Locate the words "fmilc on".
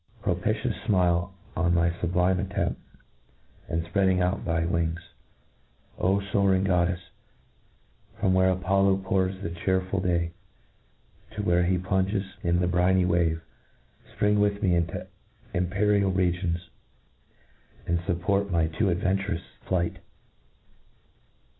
0.87-1.75